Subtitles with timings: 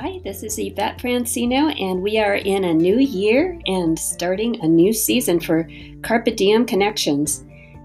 [0.00, 4.66] Hi, this is Yvette Francino, and we are in a new year and starting a
[4.66, 5.68] new season for
[6.00, 7.44] Carpe Diem Connections.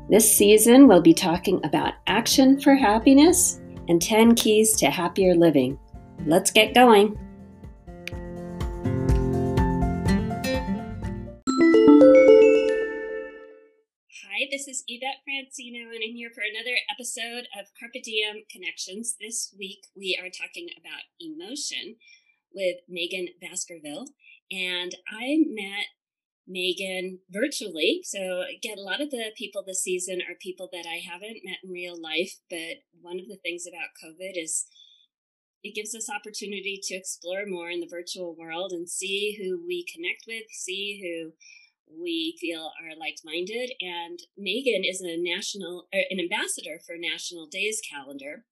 [0.09, 5.77] This season, we'll be talking about action for happiness and 10 keys to happier living.
[6.25, 7.19] Let's get going.
[14.65, 19.15] This is Yvette Francino, and I'm here for another episode of Carpe Diem Connections.
[19.19, 21.97] This week, we are talking about emotion
[22.51, 24.07] with Meghan Baskerville,
[24.49, 25.93] and I met
[26.49, 28.01] Meghan virtually.
[28.05, 31.61] So, again, a lot of the people this season are people that I haven't met
[31.63, 34.65] in real life, but one of the things about COVID is
[35.61, 39.85] it gives us opportunity to explore more in the virtual world and see who we
[39.85, 41.33] connect with, see who
[41.89, 47.81] we feel are like-minded and meghan is a national er, an ambassador for national days
[47.87, 48.43] calendar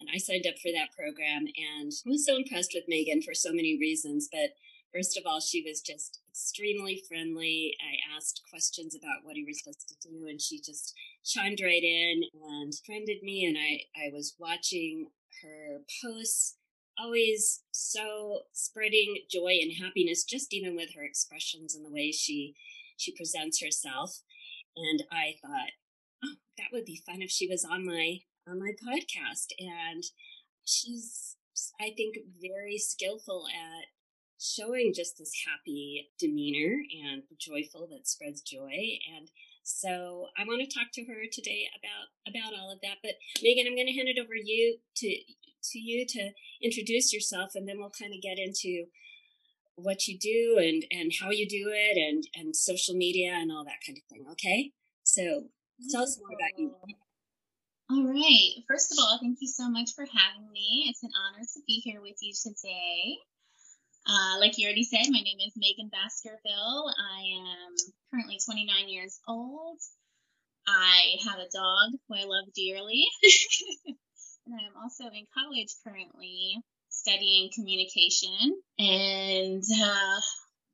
[0.00, 3.34] and i signed up for that program and i was so impressed with meghan for
[3.34, 4.50] so many reasons but
[4.92, 7.76] first of all she was just extremely friendly.
[7.80, 11.82] I asked questions about what he was supposed to do and she just chimed right
[11.82, 15.08] in and friended me and i i was watching
[15.42, 16.56] her posts
[16.98, 22.54] always so spreading joy and happiness just even with her expressions and the way she
[22.98, 24.20] she presents herself.
[24.76, 25.70] And I thought,
[26.24, 29.52] oh, that would be fun if she was on my on my podcast.
[29.58, 30.04] And
[30.64, 31.36] she's
[31.80, 33.86] I think very skillful at
[34.40, 39.28] showing just this happy demeanor and joyful that spreads joy and
[39.68, 43.04] so I want to talk to her today about about all of that.
[43.04, 46.30] But Meghan, I'm going to hand it over you to to you to
[46.62, 48.86] introduce yourself, and then we'll kind of get into
[49.78, 53.64] what you do and and how you do it and and social media and all
[53.64, 54.72] that kind of thing okay?
[55.04, 55.48] So
[55.90, 56.74] tell us more about you.
[57.90, 58.62] All right.
[58.68, 60.86] First of all thank you so much for having me.
[60.88, 63.18] It's an honor to be here with you today.
[64.06, 66.92] Uh, like you already said my name is meghan baskerville.
[66.98, 67.74] I am
[68.10, 69.78] currently 29 years old.
[70.66, 73.06] I have a dog who i love dearly.
[74.48, 76.56] And i am also in college currently
[76.88, 78.60] studying communication.
[78.78, 80.20] And uh,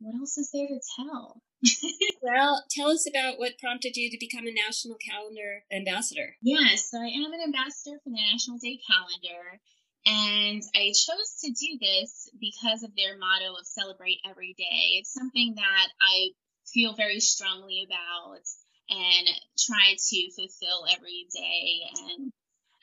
[0.01, 1.41] what else is there to tell?
[2.23, 6.37] well, tell us about what prompted you to become a National Calendar ambassador.
[6.43, 9.61] Yes, so I am an ambassador for the National Day Calendar.
[10.07, 15.01] And I chose to do this because of their motto of celebrate every day.
[15.01, 16.31] It's something that I
[16.67, 18.45] feel very strongly about
[18.91, 21.89] and try to fulfill every day.
[22.05, 22.33] And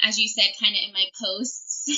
[0.01, 1.89] as you said, kind of in my posts,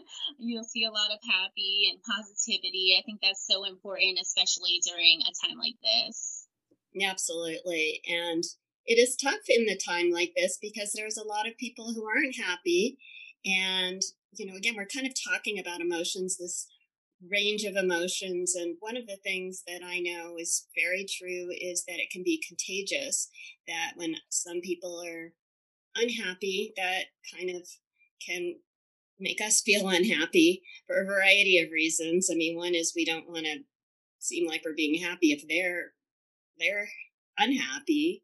[0.38, 2.96] you'll see a lot of happy and positivity.
[2.98, 6.46] I think that's so important, especially during a time like this.
[7.00, 8.02] Absolutely.
[8.08, 8.42] And
[8.84, 12.06] it is tough in the time like this because there's a lot of people who
[12.06, 12.98] aren't happy.
[13.44, 14.02] And,
[14.32, 16.66] you know, again, we're kind of talking about emotions, this
[17.30, 18.54] range of emotions.
[18.54, 22.22] And one of the things that I know is very true is that it can
[22.24, 23.28] be contagious,
[23.68, 25.32] that when some people are
[25.96, 27.04] unhappy that
[27.34, 27.66] kind of
[28.24, 28.56] can
[29.18, 32.28] make us feel unhappy for a variety of reasons.
[32.30, 33.60] I mean, one is we don't want to
[34.18, 35.92] seem like we're being happy if they're
[36.58, 36.88] they're
[37.38, 38.22] unhappy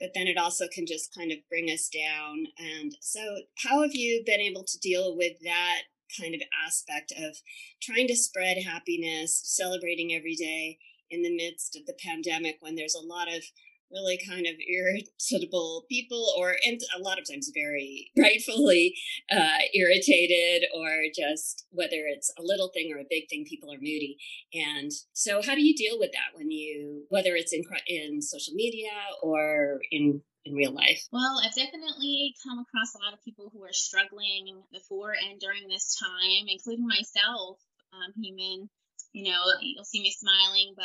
[0.00, 3.20] but then it also can just kind of bring us down and so
[3.64, 5.82] how have you been able to deal with that
[6.20, 7.36] kind of aspect of
[7.82, 10.78] trying to spread happiness celebrating every day
[11.10, 13.42] in the midst of the pandemic when there's a lot of
[13.90, 18.94] really kind of irritable people or and a lot of times very rightfully
[19.30, 23.78] uh, irritated or just whether it's a little thing or a big thing people are
[23.80, 24.16] moody
[24.52, 28.54] and so how do you deal with that when you whether it's in in social
[28.54, 28.90] media
[29.22, 31.06] or in in real life?
[31.12, 35.68] Well, I've definitely come across a lot of people who are struggling before and during
[35.68, 37.58] this time, including myself,
[37.92, 38.70] um, human.
[39.12, 40.84] You know, you'll see me smiling, but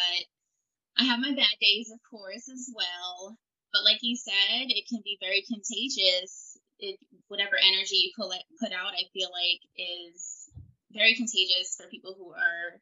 [0.97, 3.37] I have my bad days, of course, as well.
[3.71, 6.57] But like you said, it can be very contagious.
[6.79, 10.49] It, whatever energy you pull it, put out, I feel like is
[10.91, 12.79] very contagious for people who are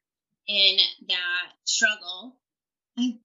[0.48, 0.78] in
[1.08, 2.36] that struggle.
[2.98, 3.18] I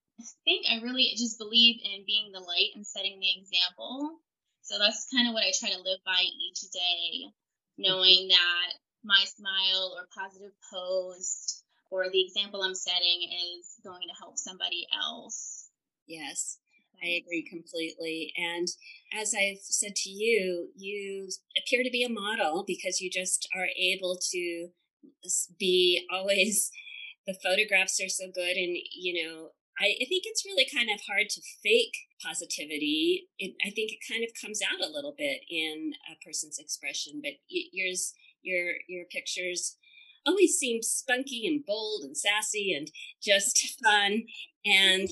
[0.45, 4.21] think I really just believe in being the light and setting the example.
[4.63, 7.31] So that's kind of what I try to live by each day,
[7.79, 11.56] knowing that my smile or positive post
[11.91, 13.29] or the example I'm setting
[13.59, 15.69] is going to help somebody else.
[16.07, 16.59] Yes,
[17.03, 18.33] I agree completely.
[18.37, 18.69] And
[19.13, 21.29] as I've said to you, you
[21.59, 24.69] appear to be a model because you just are able to
[25.59, 26.71] be always,
[27.27, 28.57] the photographs are so good.
[28.57, 33.29] And, you know, I, I think it's really kind of hard to fake positivity.
[33.39, 37.21] It, I think it kind of comes out a little bit in a person's expression,
[37.23, 39.77] but yours, your, your pictures
[40.27, 42.91] always seemed spunky and bold and sassy and
[43.23, 44.25] just fun.
[44.65, 45.09] And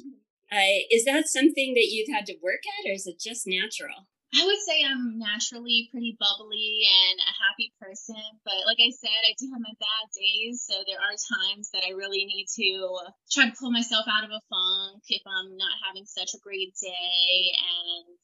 [0.53, 4.07] uh, is that something that you've had to work at, or is it just natural?
[4.35, 9.15] I would say I'm naturally pretty bubbly and a happy person, but like I said,
[9.23, 10.67] I do have my bad days.
[10.67, 12.99] So there are times that I really need to
[13.31, 16.75] try to pull myself out of a funk if I'm not having such a great
[16.83, 17.55] day.
[17.55, 18.19] And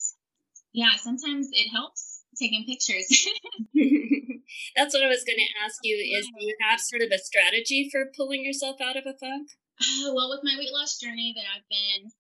[0.73, 2.10] yeah, sometimes it helps
[2.41, 3.07] taking pictures.
[4.77, 7.21] That's what I was going to ask you is do you have sort of a
[7.21, 9.53] strategy for pulling yourself out of a funk?
[9.81, 12.11] Uh, well, with my weight loss journey that I've been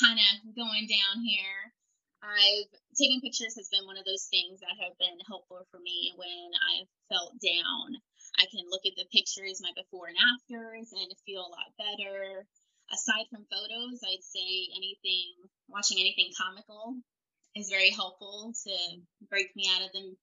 [0.00, 1.72] kind of going down here,
[2.22, 6.14] I've taking pictures has been one of those things that have been helpful for me
[6.14, 7.98] when I've felt down.
[8.38, 12.46] I can look at the pictures, my before and afters, and feel a lot better.
[12.92, 17.00] Aside from photos, I'd say anything, watching anything comical
[17.54, 20.14] is very helpful to break me out of the,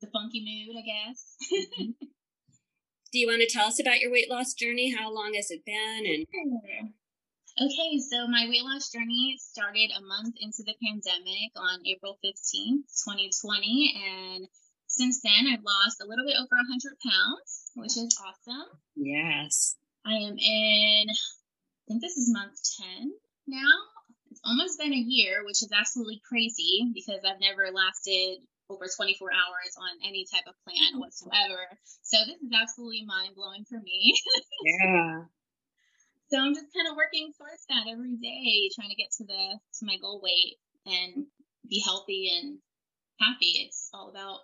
[0.00, 1.36] the funky mood, I guess.
[1.52, 1.90] mm-hmm.
[3.12, 4.94] Do you want to tell us about your weight loss journey?
[4.94, 6.06] How long has it been?
[6.06, 6.26] And
[7.58, 12.86] Okay, so my weight loss journey started a month into the pandemic on April 15th,
[13.04, 13.94] 2020.
[13.98, 14.48] And
[14.86, 18.70] since then, I've lost a little bit over 100 pounds, which is awesome.
[18.94, 19.76] Yes.
[20.06, 22.56] I am in, I think this is month
[22.96, 23.12] 10
[23.48, 23.74] now.
[24.30, 28.38] It's almost been a year, which is absolutely crazy because I've never lasted
[28.70, 31.00] over 24 hours on any type of plan mm-hmm.
[31.00, 31.66] whatsoever.
[32.02, 34.14] So this is absolutely mind blowing for me.
[34.64, 35.22] yeah.
[36.30, 39.58] So I'm just kind of working towards that every day, trying to get to the
[39.78, 41.26] to my goal weight and
[41.68, 42.58] be healthy and
[43.18, 43.66] happy.
[43.66, 44.38] It's all about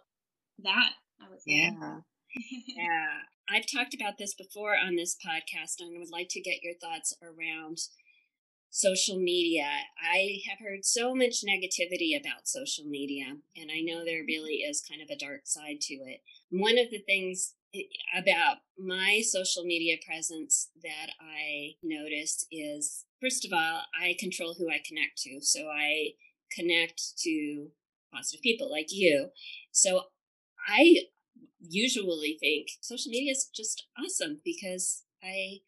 [0.65, 0.93] that.
[1.23, 1.63] I would say.
[1.63, 2.01] Yeah.
[2.67, 3.23] yeah.
[3.49, 6.75] I've talked about this before on this podcast, and I would like to get your
[6.75, 7.79] thoughts around
[8.71, 9.67] social media.
[10.03, 14.71] I have heard so much negativity about social media, and I know there really mm-hmm.
[14.71, 16.21] is kind of a dark side to it.
[16.51, 17.83] One of the things eh,
[18.17, 24.69] about my social media presence that I noticed is first of all, I control who
[24.69, 25.41] I connect to.
[25.41, 26.11] So I
[26.53, 27.69] connect to
[28.13, 29.31] positive people like you.
[29.73, 30.03] So
[30.69, 30.97] I
[31.61, 35.61] usually think social media is just awesome because I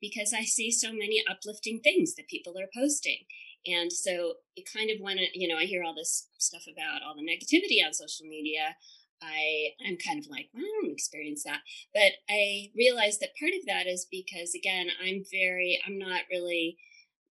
[0.00, 3.18] because I see so many uplifting things that people are posting.
[3.66, 7.14] And so it kind of when you know, I hear all this stuff about all
[7.14, 8.76] the negativity on social media.
[9.22, 11.60] I I'm kind of like, well, I don't experience that.
[11.94, 16.78] But I realize that part of that is because again, I'm very I'm not really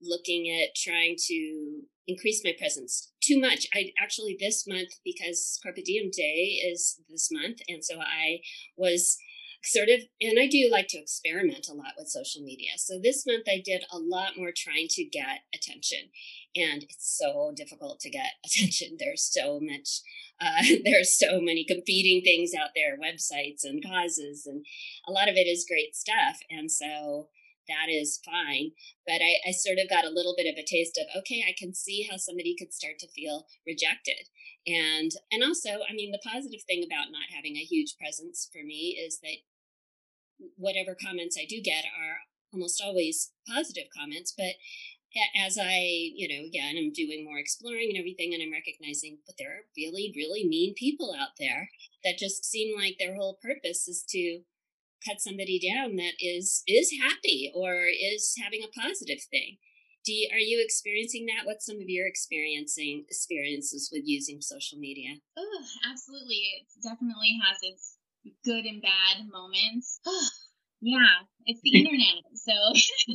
[0.01, 3.67] looking at trying to increase my presence too much.
[3.73, 8.39] I actually this month because Carpe Diem Day is this month, and so I
[8.77, 9.17] was
[9.63, 12.71] sort of and I do like to experiment a lot with social media.
[12.77, 16.09] So this month I did a lot more trying to get attention.
[16.55, 18.97] And it's so difficult to get attention.
[18.99, 20.01] There's so much
[20.41, 24.65] uh, there's so many competing things out there, websites and causes, and
[25.07, 26.39] a lot of it is great stuff.
[26.49, 27.27] And so
[27.67, 28.71] that is fine.
[29.05, 31.53] But I, I sort of got a little bit of a taste of okay, I
[31.57, 34.27] can see how somebody could start to feel rejected.
[34.69, 38.63] And and also, I mean, the positive thing about not having a huge presence for
[38.63, 39.41] me is that
[40.57, 42.17] whatever comments I do get are
[42.53, 44.55] almost always positive comments, but
[45.35, 45.79] as I,
[46.13, 49.65] you know, again, I'm doing more exploring and everything, and I'm recognizing, but there are
[49.75, 51.69] really, really mean people out there
[52.03, 54.41] that just seem like their whole purpose is to
[55.07, 59.57] cut somebody down that is is happy or is having a positive thing.
[60.05, 61.45] Do you, are you experiencing that?
[61.45, 65.19] What's some of your experiencing experiences with using social media?
[65.37, 66.39] Oh, absolutely.
[66.55, 67.97] It definitely has its
[68.45, 69.99] good and bad moments.
[70.81, 72.55] yeah, it's the internet, so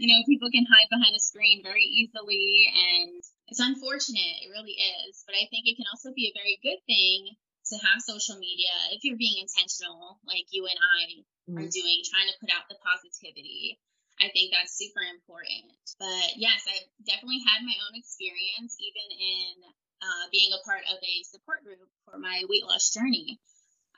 [0.00, 4.42] you know, people can hide behind a screen very easily and it's unfortunate.
[4.42, 4.76] It really
[5.06, 5.22] is.
[5.26, 7.36] But I think it can also be a very good thing
[7.72, 11.00] to have social media if you're being intentional, like you and I
[11.48, 11.56] mm.
[11.60, 13.80] are doing, trying to put out the positivity.
[14.20, 15.74] I think that's super important.
[15.98, 19.52] But yes, I've definitely had my own experience, even in
[20.02, 23.40] uh, being a part of a support group for my weight loss journey.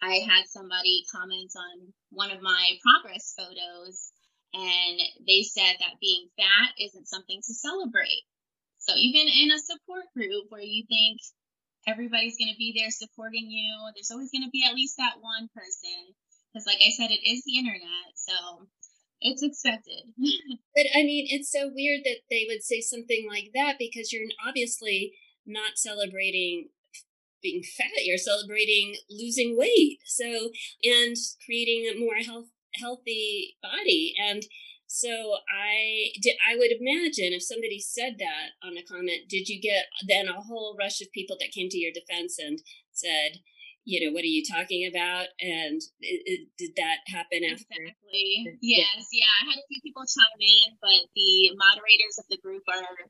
[0.00, 4.12] I had somebody comment on one of my progress photos
[4.52, 8.24] and they said that being fat isn't something to celebrate.
[8.78, 11.20] So even in a support group where you think
[11.86, 15.20] everybody's going to be there supporting you, there's always going to be at least that
[15.20, 16.14] one person.
[16.48, 18.08] Because, like I said, it is the internet.
[18.14, 18.68] So
[19.20, 20.12] it's accepted.
[20.74, 24.28] but I mean, it's so weird that they would say something like that because you're
[24.46, 25.14] obviously
[25.46, 26.68] not celebrating
[27.42, 30.50] being fat you're celebrating losing weight so
[30.82, 32.46] and creating a more health
[32.78, 34.14] healthy body.
[34.18, 34.42] And
[34.86, 39.60] so I did, I would imagine if somebody said that on a comment, did you
[39.60, 42.60] get then a whole rush of people that came to your defense and
[42.92, 43.40] said,
[43.86, 45.30] you know, what are you talking about?
[45.38, 47.86] And it, it, did that happen after?
[48.60, 49.06] Yes.
[49.14, 49.30] Yeah.
[49.30, 53.06] I had a few people chime in, but the moderators of the group are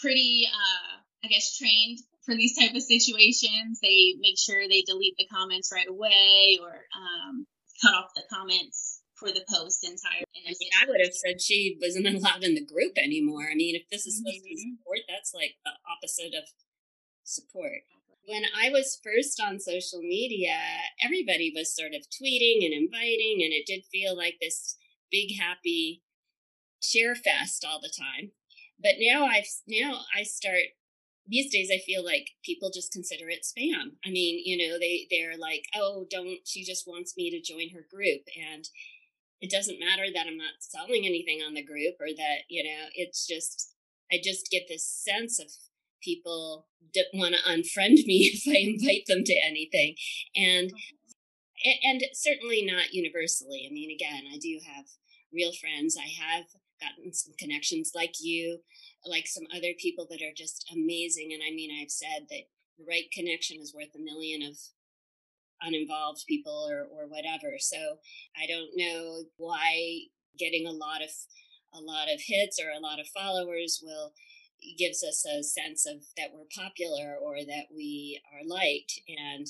[0.00, 3.84] pretty, uh, I guess, trained for these type of situations.
[3.84, 7.44] They make sure they delete the comments right away or um,
[7.84, 10.48] cut off the comments for the post entirely.
[10.48, 13.44] I mean, I would have said she wasn't allowed in the group anymore.
[13.52, 14.48] I mean, if this is supposed mm-hmm.
[14.48, 14.80] to be mm-hmm.
[14.80, 16.48] support, that's like the opposite of
[17.22, 17.84] support.
[18.26, 20.56] When I was first on social media,
[21.02, 24.76] everybody was sort of tweeting and inviting, and it did feel like this
[25.10, 26.02] big happy
[26.82, 28.32] share fest all the time.
[28.78, 30.74] But now I've now I start
[31.26, 33.92] these days I feel like people just consider it spam.
[34.04, 37.70] I mean, you know, they they're like, "Oh, don't she just wants me to join
[37.70, 38.22] her group."
[38.52, 38.68] And
[39.40, 42.88] it doesn't matter that I'm not selling anything on the group or that, you know,
[42.94, 43.74] it's just
[44.12, 45.48] I just get this sense of
[46.02, 46.66] people
[47.14, 49.94] want to unfriend me if I invite them to anything.
[50.36, 51.88] And mm-hmm.
[51.88, 53.66] and certainly not universally.
[53.68, 54.86] I mean, again, I do have
[55.32, 55.96] real friends.
[55.96, 56.44] I have
[56.80, 58.60] gotten some connections like you
[59.06, 61.30] like some other people that are just amazing.
[61.32, 62.44] And I mean, I've said that
[62.78, 64.56] the right connection is worth a million of
[65.62, 67.56] uninvolved people or, or whatever.
[67.58, 67.76] So
[68.40, 71.10] I don't know why getting a lot of
[71.72, 74.12] a lot of hits or a lot of followers will
[74.78, 79.46] gives us a sense of that we're popular or that we are liked and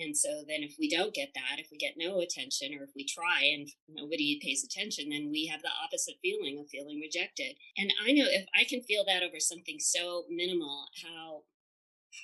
[0.00, 2.90] and so then if we don't get that, if we get no attention or if
[2.96, 7.56] we try and nobody pays attention, then we have the opposite feeling of feeling rejected.
[7.76, 11.42] And I know if I can feel that over something so minimal, how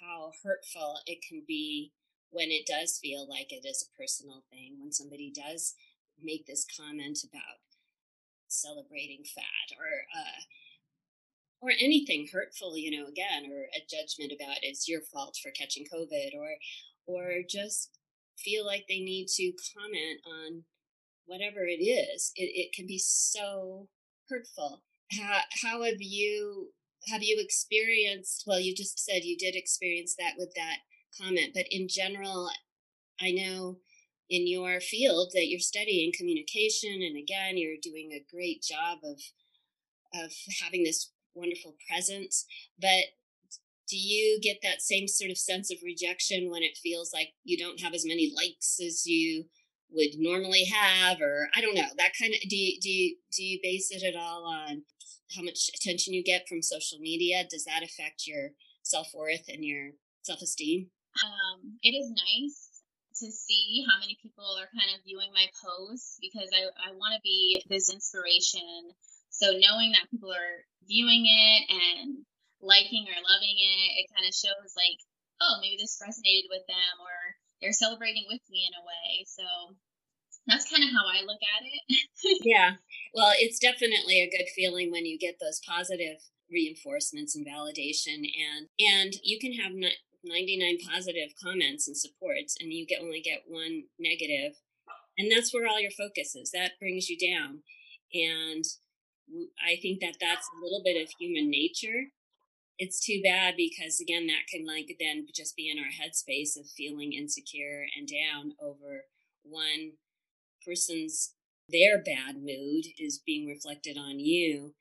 [0.00, 1.92] how hurtful it can be
[2.30, 5.74] when it does feel like it is a personal thing, when somebody does
[6.22, 7.60] make this comment about
[8.48, 10.40] celebrating fat or uh,
[11.60, 15.84] or anything hurtful, you know, again, or a judgment about it's your fault for catching
[15.92, 16.56] COVID, or
[17.06, 17.90] or just
[18.38, 20.64] feel like they need to comment on
[21.26, 23.88] whatever it is it, it can be so
[24.28, 24.82] hurtful.
[25.12, 26.72] How, how have you
[27.08, 30.78] have you experienced well you just said you did experience that with that
[31.20, 32.50] comment but in general
[33.20, 33.76] i know
[34.28, 39.20] in your field that you're studying communication and again you're doing a great job of
[40.20, 42.46] of having this wonderful presence
[42.80, 43.04] but
[43.88, 47.56] do you get that same sort of sense of rejection when it feels like you
[47.56, 49.44] don't have as many likes as you
[49.90, 53.44] would normally have or i don't know that kind of do you do you do
[53.44, 54.82] you base it at all on
[55.34, 57.44] how much attention you get from social media?
[57.50, 58.50] Does that affect your
[58.82, 59.90] self-worth and your
[60.22, 60.90] self-esteem?
[61.24, 62.82] Um, it is nice
[63.20, 67.14] to see how many people are kind of viewing my posts because i, I want
[67.14, 68.92] to be this inspiration
[69.36, 72.24] so knowing that people are viewing it and
[72.64, 74.96] liking or loving it, it kind of shows like,
[75.44, 79.28] oh, maybe this resonated with them or they're celebrating with me in a way.
[79.28, 79.76] So
[80.48, 82.40] that's kind of how I look at it.
[82.48, 82.80] yeah.
[83.12, 88.68] Well, it's definitely a good feeling when you get those positive reinforcements and validation and
[88.78, 89.72] and you can have
[90.22, 94.52] 99 positive comments and supports and you get only get one negative
[95.18, 97.62] and that's where all your focus is that brings you down
[98.14, 98.64] and
[99.64, 102.12] i think that that's a little bit of human nature.
[102.78, 106.68] It's too bad because again that can like then just be in our headspace of
[106.68, 109.04] feeling insecure and down over
[109.42, 109.92] one
[110.64, 111.34] person's
[111.68, 114.74] their bad mood is being reflected on you.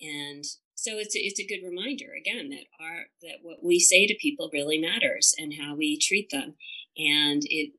[0.00, 0.44] And
[0.74, 4.14] so it's a, it's a good reminder again that our that what we say to
[4.20, 6.54] people really matters and how we treat them.
[6.96, 7.72] And it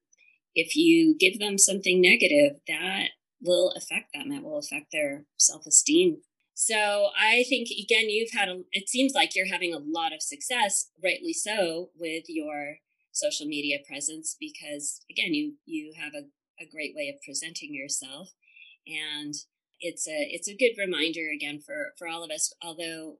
[0.56, 3.10] if you give them something negative that
[3.44, 6.22] will affect them It will affect their self-esteem
[6.54, 10.22] so I think again, you've had a, it seems like you're having a lot of
[10.22, 12.78] success, rightly so, with your
[13.12, 16.26] social media presence because again, you you have a,
[16.62, 18.34] a great way of presenting yourself,
[18.86, 19.34] and
[19.80, 22.54] it's a it's a good reminder again for for all of us.
[22.62, 23.18] Although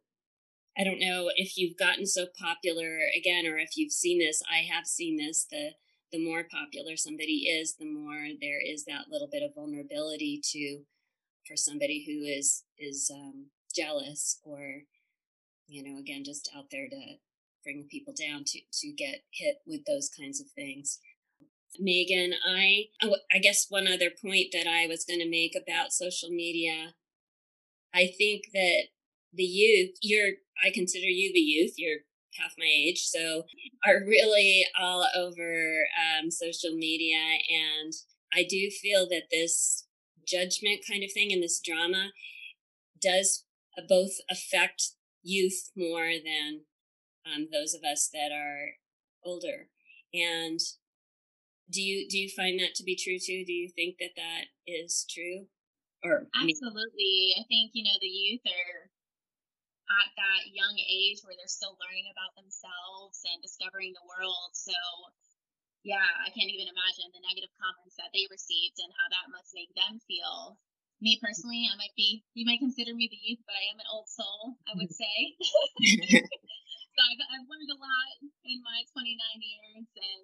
[0.78, 4.44] I don't know if you've gotten so popular again, or if you've seen this.
[4.52, 5.48] I have seen this.
[5.50, 5.72] The
[6.14, 10.84] the more popular somebody is, the more there is that little bit of vulnerability to
[11.46, 14.84] for somebody who is is um, jealous or
[15.68, 17.16] you know again just out there to
[17.64, 21.00] bring people down to to get hit with those kinds of things.
[21.82, 22.86] Meghan i
[23.34, 26.94] i guess one other point that i was going to make about social media
[27.96, 28.84] i think that
[29.34, 32.02] the youth you're i consider you the youth you're
[32.42, 33.44] half my age so
[33.86, 37.18] are really all over um, social media
[37.50, 37.94] and
[38.34, 39.86] i do feel that this
[40.28, 42.10] judgment kind of thing and this drama
[43.02, 43.46] does
[43.88, 44.92] both affect
[45.24, 46.62] youth more than
[47.26, 48.76] um, those of us that are
[49.26, 49.70] older.
[50.14, 50.60] And
[51.72, 53.44] do you do you find that to be true too?
[53.46, 55.48] Do you think that that is true?
[56.04, 58.92] Or absolutely, I think you know the youth are
[60.02, 64.52] at that young age where they're still learning about themselves and discovering the world.
[64.58, 64.74] So
[65.84, 69.52] yeah, I can't even imagine the negative comments that they received and how that must
[69.52, 70.56] make them feel.
[71.04, 73.92] Me personally, I might be, you might consider me the youth, but I am an
[73.92, 75.04] old soul, I would mm-hmm.
[75.04, 75.18] say.
[76.96, 78.16] so I've, I've learned a lot
[78.48, 79.12] in my 29
[79.44, 80.24] years, and,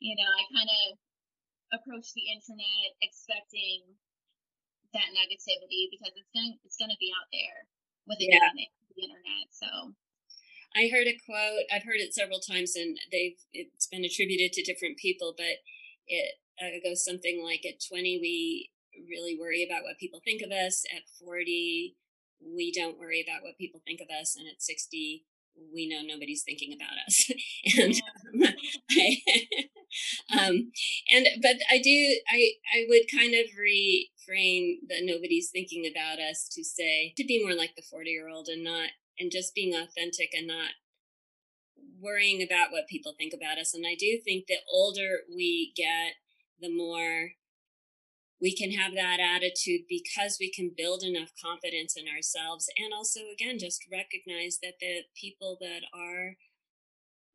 [0.00, 0.86] you know, I kind of
[1.76, 3.84] approach the internet expecting
[4.96, 7.58] that negativity because it's going to it's going to be out there
[8.10, 8.50] with the, yeah.
[8.96, 9.48] The internet.
[9.52, 9.94] So
[10.76, 11.66] I heard a quote.
[11.72, 15.58] I've heard it several times, and they've it's been attributed to different people, but
[16.06, 18.70] it uh, goes something like: at twenty, we
[19.08, 20.84] really worry about what people think of us.
[20.94, 21.96] At forty,
[22.40, 25.24] we don't worry about what people think of us, and at sixty,
[25.74, 27.30] we know nobody's thinking about us.
[27.78, 27.94] and
[28.44, 28.54] um,
[28.90, 29.16] I,
[30.38, 30.72] um,
[31.10, 33.46] and but I do I I would kind of
[34.36, 38.48] the nobody's thinking about us to say to be more like the forty year old
[38.48, 40.70] and not and just being authentic and not
[42.00, 43.74] worrying about what people think about us.
[43.74, 46.14] And I do think the older we get,
[46.60, 47.32] the more
[48.40, 53.20] we can have that attitude because we can build enough confidence in ourselves and also
[53.32, 56.36] again just recognize that the people that are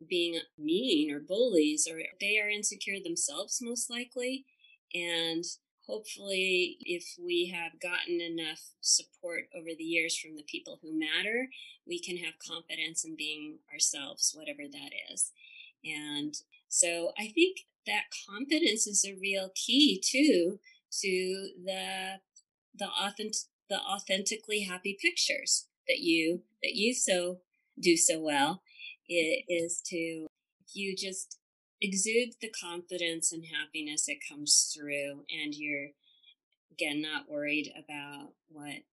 [0.10, 4.46] being mean or bullies or they are insecure themselves most likely
[4.94, 5.44] and
[5.88, 11.48] hopefully if we have gotten enough support over the years from the people who matter
[11.88, 15.32] we can have confidence in being ourselves whatever that is.
[15.84, 16.34] And
[16.68, 20.60] so i think that confidence is a real key too
[21.02, 22.20] to the
[22.78, 27.40] the authentic the authentically happy pictures that you that you so
[27.80, 28.62] do so well.
[29.08, 30.28] It is to
[30.66, 31.38] if you just
[31.82, 35.90] exude the confidence and happiness that comes through and you're
[36.72, 38.84] again not worried about what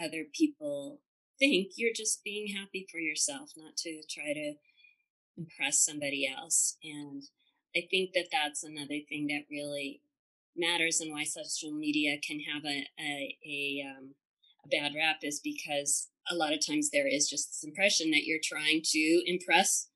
[0.00, 1.00] other people
[1.38, 1.72] think.
[1.76, 4.54] You're just being happy for yourself not to try to
[5.36, 6.76] impress somebody else.
[6.82, 7.22] And
[7.76, 10.00] i think that that's another thing that really
[10.56, 14.14] matters and why social media can have a a, a, um,
[14.64, 18.24] a bad rap is because a lot of times there is just this impression that
[18.24, 19.88] you're trying to impress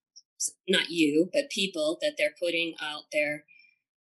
[0.69, 3.45] not you, but people that they're putting out their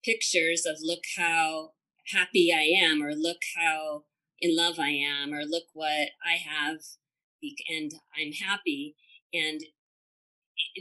[0.03, 1.71] pictures of look how
[2.11, 4.03] happy I am, or look how
[4.39, 6.79] in love I am, or look what I have,
[7.69, 8.95] and I'm happy.
[9.33, 9.61] And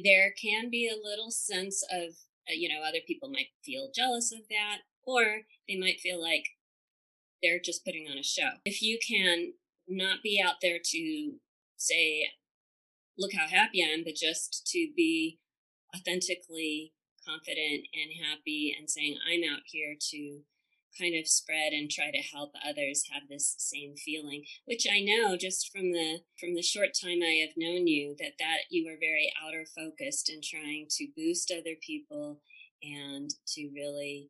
[0.02, 2.14] there can be a little sense of,
[2.48, 6.44] uh, you know, other people might feel jealous of that, or they might feel like
[7.42, 8.50] they're just putting on a show.
[8.64, 9.54] If you can
[9.88, 11.32] not be out there to
[11.76, 12.28] say,
[13.22, 15.38] look how happy I am, but just to be
[15.94, 16.92] authentically
[17.26, 20.40] confident and happy and saying, I'm out here to
[20.98, 25.38] kind of spread and try to help others have this same feeling which i know
[25.38, 28.98] just from the from the short time i have known you that that you are
[29.00, 32.42] very outer focused and trying to boost other people
[32.82, 34.28] and to really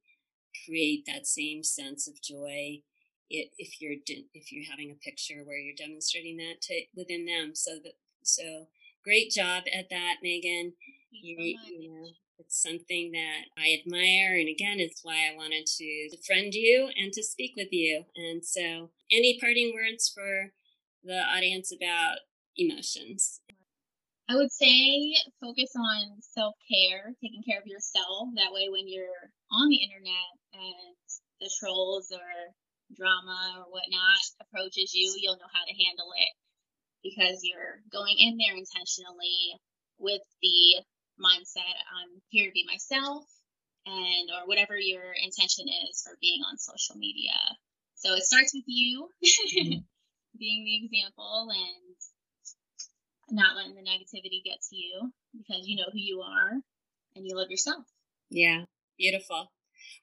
[0.64, 2.80] create that same sense of joy
[3.28, 3.96] if you're
[4.34, 8.66] if you're having a picture where you're demonstrating that to within them so that so
[9.04, 10.72] great job at that meghan.
[11.10, 11.36] You,
[11.66, 16.54] you know it's something that i admire and again it's why i wanted to befriend
[16.54, 18.04] you and to speak with you.
[18.16, 20.52] And so any parting words for
[21.04, 22.18] the audience about
[22.56, 23.40] emotions?
[24.28, 28.32] I would say focus on self care, taking care of yourself.
[28.36, 30.96] That way, when you're on the internet and
[31.40, 32.54] the trolls or
[32.96, 36.32] drama or whatnot approaches you, you'll know how to handle it
[37.02, 39.58] because you're going in there intentionally
[39.98, 40.82] with the
[41.20, 43.24] mindset I'm here to be myself
[43.86, 47.34] and or whatever your intention is for being on social media.
[47.94, 49.78] So it starts with you mm-hmm.
[50.38, 51.96] being the example and
[53.30, 56.52] not letting the negativity get to you because you know who you are
[57.14, 57.84] and you love yourself.
[58.30, 58.64] Yeah,
[58.98, 59.52] beautiful.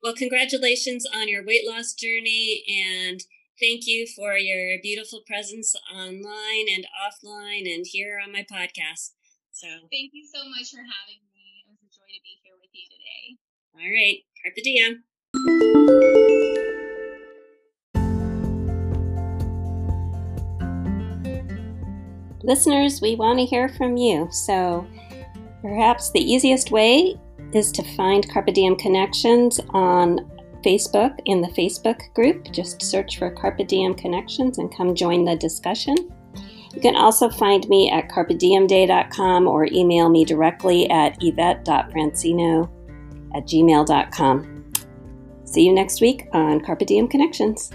[0.03, 3.21] Well, congratulations on your weight loss journey and
[3.59, 9.11] thank you for your beautiful presence online and offline and here on my podcast.
[9.51, 11.63] So, thank you so much for having me.
[11.63, 13.37] It was a joy to be here with you today.
[13.75, 15.03] All right, carpe diem.
[22.41, 24.27] Listeners, we want to hear from you.
[24.31, 24.87] So
[25.61, 27.19] perhaps the easiest way
[27.53, 32.51] is to find Carpe Diem Connections on Facebook in the Facebook group.
[32.51, 35.95] Just search for Carpe Diem Connections and come join the discussion.
[36.73, 42.69] You can also find me at carpediemday.com or email me directly at yvette.francino
[43.35, 44.71] at gmail.com.
[45.45, 47.71] See you next week on Carpe Diem Connections.